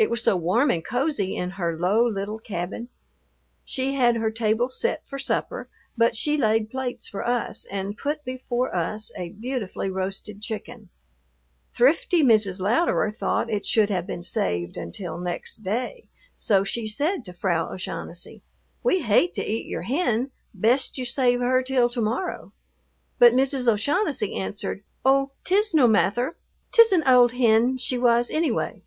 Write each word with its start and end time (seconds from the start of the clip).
It 0.00 0.10
was 0.10 0.22
so 0.22 0.36
warm 0.36 0.70
and 0.70 0.86
cozy 0.86 1.34
in 1.34 1.50
her 1.50 1.76
low 1.76 2.06
little 2.06 2.38
cabin. 2.38 2.88
She 3.64 3.94
had 3.94 4.14
her 4.14 4.30
table 4.30 4.68
set 4.70 5.04
for 5.04 5.18
supper, 5.18 5.66
but 5.96 6.14
she 6.14 6.36
laid 6.38 6.70
plates 6.70 7.08
for 7.08 7.26
us 7.26 7.64
and 7.64 7.96
put 7.98 8.24
before 8.24 8.72
us 8.76 9.10
a 9.16 9.30
beautifully 9.30 9.90
roasted 9.90 10.40
chicken. 10.40 10.90
Thrifty 11.74 12.22
Mrs. 12.22 12.60
Louderer 12.60 13.10
thought 13.10 13.50
it 13.50 13.66
should 13.66 13.90
have 13.90 14.06
been 14.06 14.22
saved 14.22 14.76
until 14.76 15.18
next 15.18 15.64
day, 15.64 16.04
so 16.36 16.62
she 16.62 16.86
said 16.86 17.24
to 17.24 17.32
Frau 17.32 17.68
O'Shaughnessy, 17.68 18.40
"We 18.84 19.02
hate 19.02 19.34
to 19.34 19.44
eat 19.44 19.66
your 19.66 19.82
hen, 19.82 20.30
best 20.54 20.96
you 20.96 21.04
save 21.04 21.40
her 21.40 21.60
till 21.60 21.88
tomorrow." 21.88 22.52
But 23.18 23.32
Mrs. 23.32 23.66
O'Shaughnessy 23.66 24.32
answered, 24.36 24.84
"Oh, 25.04 25.32
't 25.42 25.56
is 25.56 25.74
no 25.74 25.88
mather, 25.88 26.36
't 26.70 26.82
is 26.82 26.92
an 26.92 27.02
ould 27.04 27.32
hin 27.32 27.78
she 27.78 27.98
was 27.98 28.30
annyway." 28.30 28.82